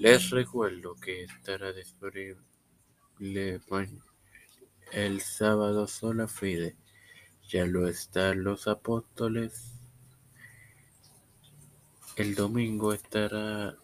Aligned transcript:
Les 0.00 0.30
recuerdo 0.30 0.94
que 0.94 1.24
estará 1.24 1.74
disponible 1.74 2.38
el 4.92 5.20
sábado 5.20 5.86
Sola 5.86 6.26
Fide, 6.26 6.74
ya 7.46 7.66
lo 7.66 7.86
están 7.86 8.42
Los 8.42 8.66
Apóstoles. 8.66 9.74
El 12.16 12.34
domingo 12.34 12.94
estará 12.94 13.76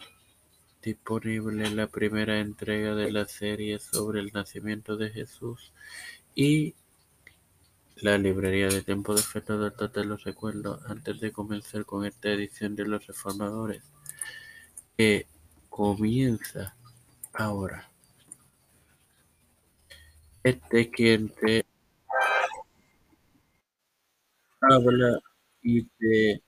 disponible 0.81 1.69
la 1.69 1.87
primera 1.87 2.41
entrega 2.41 2.95
de 2.95 3.13
la 3.13 3.27
serie 3.27 3.79
sobre 3.79 4.21
el 4.21 4.31
nacimiento 4.33 4.97
de 4.97 5.11
Jesús 5.11 5.75
y 6.35 6.75
la 7.97 8.17
librería 8.17 8.69
de 8.69 8.81
Tiempo 8.81 9.15
de 9.15 9.21
Fe 9.21 9.43
todo 9.43 9.71
te 9.71 10.05
lo 10.07 10.17
recuerdo 10.17 10.81
antes 10.87 11.21
de 11.21 11.31
comenzar 11.31 11.85
con 11.85 12.07
esta 12.07 12.31
edición 12.31 12.75
de 12.75 12.87
los 12.87 13.07
reformadores 13.07 13.83
comienza 15.77 16.75
ahora. 17.35 17.87
Este 20.43 20.91
quien 20.91 21.29
te 21.29 21.67
habla 24.59 25.21
y 25.63 25.83
te 25.83 26.41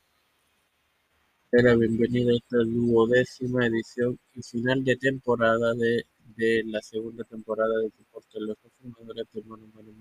da 1.52 1.62
la 1.62 1.74
bienvenida 1.76 2.32
a 2.32 2.36
esta 2.36 2.56
duodécima 2.56 3.66
edición 3.66 4.18
y 4.34 4.40
final 4.40 4.82
de 4.82 4.96
temporada 4.96 5.74
de, 5.74 6.06
de 6.34 6.62
la 6.64 6.80
segunda 6.80 7.22
temporada 7.24 7.80
de 7.80 7.92
Deporte 7.98 8.40
los 8.40 8.56
Reformadores 8.64 9.26
de 9.34 9.42
Manuel 9.42 9.94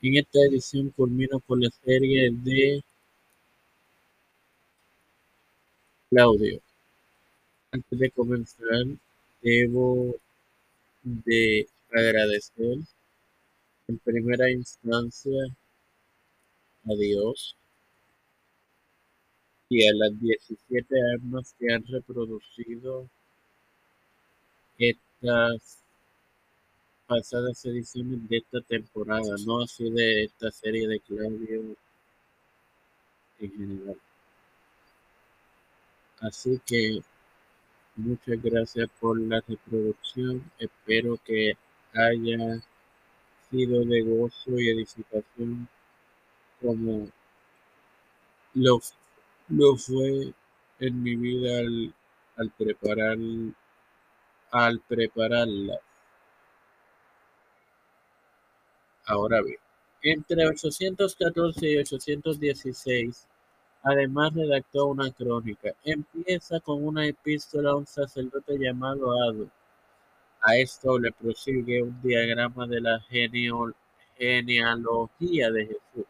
En 0.00 0.16
esta 0.16 0.38
edición 0.48 0.88
culmino 0.96 1.40
con 1.40 1.60
la 1.60 1.68
serie 1.84 2.30
de 2.32 2.82
Claudio. 6.08 6.65
Antes 7.76 7.98
de 7.98 8.10
comenzar, 8.10 8.86
debo 9.42 10.16
de 11.02 11.68
agradecer 11.90 12.78
en 13.86 13.98
primera 13.98 14.50
instancia 14.50 15.44
a 16.86 16.94
Dios 16.94 17.54
y 19.68 19.86
a 19.86 19.92
las 19.92 20.18
17 20.18 20.86
armas 21.16 21.54
que 21.58 21.70
han 21.70 21.84
reproducido 21.86 23.10
estas 24.78 25.76
pasadas 27.06 27.62
ediciones 27.66 28.26
de 28.26 28.38
esta 28.38 28.62
temporada, 28.62 29.36
no 29.44 29.60
así 29.62 29.90
de 29.90 30.24
esta 30.24 30.50
serie 30.50 30.88
de 30.88 31.00
Claudio 31.00 31.76
en 33.38 33.52
general. 33.52 34.00
Así 36.20 36.58
que 36.64 37.02
muchas 37.96 38.42
gracias 38.42 38.88
por 39.00 39.18
la 39.20 39.42
reproducción. 39.46 40.50
Espero 40.58 41.18
que 41.24 41.56
haya 41.94 42.60
sido 43.50 43.84
de 43.84 44.02
gozo 44.02 44.58
y 44.58 44.68
edificación 44.68 45.68
como 46.60 47.08
lo, 48.54 48.80
lo 49.48 49.76
fue 49.76 50.32
en 50.80 51.02
mi 51.02 51.16
vida 51.16 51.58
al, 51.58 51.94
al 52.36 52.50
preparar 52.50 53.18
al 54.50 54.80
prepararla. 54.80 55.78
Ahora 59.04 59.40
bien, 59.42 59.58
entre 60.02 60.46
814 60.46 61.70
y 61.70 61.78
816 61.78 63.26
Además 63.88 64.34
redactó 64.34 64.86
una 64.86 65.12
crónica. 65.12 65.72
Empieza 65.84 66.58
con 66.58 66.84
una 66.84 67.06
epístola 67.06 67.70
a 67.70 67.76
un 67.76 67.86
sacerdote 67.86 68.58
llamado 68.58 69.12
Ado. 69.12 69.48
A 70.40 70.56
esto 70.56 70.98
le 70.98 71.12
prosigue 71.12 71.84
un 71.84 72.02
diagrama 72.02 72.66
de 72.66 72.80
la 72.80 72.98
genealogía 74.18 75.52
de 75.52 75.66
Jesús, 75.66 76.04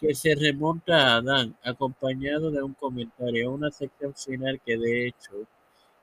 que 0.00 0.16
se 0.16 0.34
remonta 0.34 0.96
a 0.96 1.16
Adán, 1.18 1.56
acompañado 1.62 2.50
de 2.50 2.60
un 2.64 2.74
comentario, 2.74 3.52
una 3.52 3.70
sección 3.70 4.12
final 4.12 4.60
que 4.60 4.76
de 4.76 5.06
hecho 5.06 5.46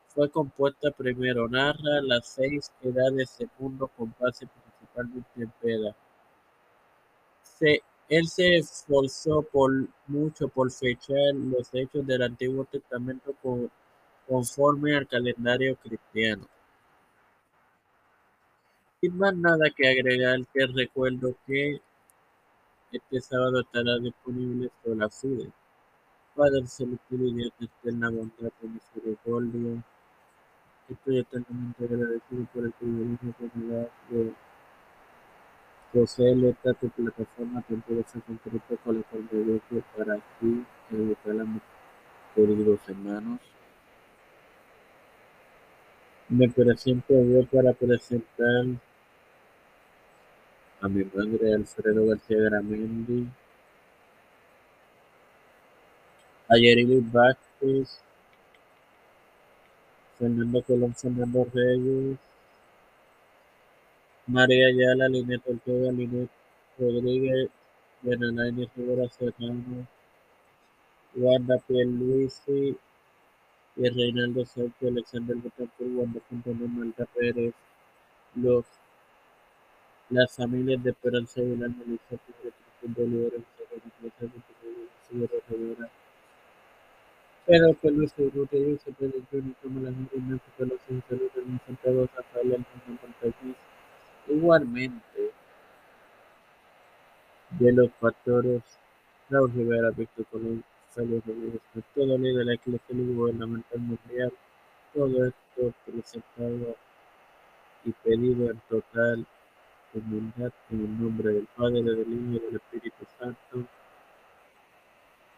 fue 0.08 0.30
compuesta 0.32 0.92
primero, 0.92 1.50
narra 1.50 2.02
las 2.02 2.28
seis 2.30 2.72
edades 2.82 3.30
segundo 3.30 3.90
con 3.90 4.16
base 4.18 4.48
principalmente 4.48 5.30
en 5.36 5.52
Peda. 5.62 5.96
Se 7.42 7.84
él 8.12 8.28
se 8.28 8.58
esforzó 8.58 9.42
por 9.42 9.72
mucho 10.08 10.50
por 10.50 10.70
fechar 10.70 11.34
los 11.34 11.70
hechos 11.74 12.06
del 12.06 12.24
Antiguo 12.24 12.66
Testamento 12.66 13.34
conforme 14.28 14.98
al 14.98 15.08
calendario 15.08 15.78
cristiano. 15.78 16.46
Sin 19.00 19.18
más 19.18 19.34
nada 19.34 19.70
que 19.74 19.88
agregar, 19.88 20.40
te 20.52 20.68
recuerdo 20.68 21.38
que 21.48 21.80
este 22.92 23.22
sábado 23.22 23.62
estará 23.62 23.98
disponible 24.00 24.70
la 24.84 25.10
Fide. 25.10 25.50
Padre 26.36 26.68
celestial 26.68 27.22
y 27.22 27.34
Dios 27.34 27.54
eterna 27.62 28.10
bondad 28.10 28.52
y 28.62 28.68
misericordia. 28.68 29.82
Estoy 30.90 31.20
eternamente 31.20 31.86
agradecido 31.86 32.46
por 32.54 32.66
el 32.66 32.74
privilegio 32.74 33.36
que 33.38 34.16
de 34.16 34.34
Posee 35.94 36.50
esta 36.50 36.74
tu 36.74 36.90
plataforma 36.90 37.62
temporal 37.64 38.06
concreta 38.26 38.78
con 38.82 38.96
la 38.96 39.04
que 39.70 39.84
para 39.98 40.16
ti 40.40 40.66
educar 40.90 41.42
a 41.42 41.44
mis 41.44 41.62
queridos 42.34 42.80
hermanos. 42.88 43.42
Me 46.30 46.48
presento 46.48 47.14
hoy 47.14 47.46
para 47.52 47.74
presentar 47.74 48.68
a 50.80 50.88
mi 50.88 51.04
madre 51.04 51.56
Alfredo 51.56 52.06
García 52.08 52.38
Gramendi, 52.38 53.28
a 56.48 56.56
Yerili 56.56 57.02
Vázquez, 57.02 58.00
Fernando 60.18 60.64
Colón, 60.64 60.96
Fernando 60.96 61.46
Reyes, 61.54 62.18
María 64.32 64.68
Ayala, 64.68 65.10
Linet 65.10 65.42
Ortega, 65.46 65.92
Linet 65.92 66.30
Rodríguez, 66.80 67.50
Yanalaini 68.02 68.66
Rivera 68.76 69.10
Serrano, 69.10 69.86
Wanda 71.16 71.58
Pierluisi 71.68 72.78
y 73.76 73.90
Reinaldo 73.90 74.46
Alexander 74.82 75.36
Wanda 75.80 76.20
Fontanet, 76.30 76.70
Malta 76.70 77.06
Pérez, 77.14 77.54
los, 78.36 78.64
las 80.10 80.34
familias 80.34 80.82
de 80.82 80.92
Esperanza 80.92 81.42
Melissa 81.42 82.16
Bolívar, 82.84 83.32
Pelosi, 90.58 91.02
Salud, 91.10 91.30
Santiago, 91.66 92.10
Rafael 92.16 92.56
Antonio 92.56 93.00
Montañez, 93.02 93.36
Igualmente, 94.32 95.34
de 97.60 97.72
los 97.74 97.92
factores, 98.00 98.64
Raúl 99.30 99.52
Rivera, 99.52 99.92
Víctor 99.92 100.26
Colón, 100.32 100.64
Félix 100.90 101.26
Rodríguez, 101.26 101.62
todo 101.94 102.18
líder 102.18 102.38
de 102.38 102.46
la 102.46 102.54
Iglesia 102.54 102.96
Gubernamental 102.96 103.80
Mundial, 103.80 104.32
todo 104.94 105.26
esto 105.26 105.74
presentado 105.86 106.76
y 107.84 107.92
pedido 107.92 108.52
en 108.52 108.62
total 108.70 109.28
humildad 109.94 110.54
en 110.70 110.80
el 110.80 111.02
nombre 111.02 111.34
del 111.34 111.48
Padre, 111.58 111.84
del 111.84 112.00
Hijo 112.00 112.36
y 112.36 112.40
del 112.40 112.56
Espíritu 112.56 113.06
Santo. 113.20 113.68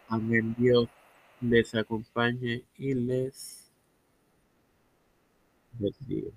Amén. 0.08 0.54
Dios 0.56 0.88
les 1.40 1.74
acompañe 1.74 2.62
y 2.78 2.94
les 2.94 3.72
bendiga. 5.72 6.30